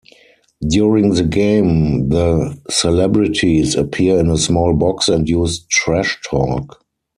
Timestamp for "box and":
4.73-5.29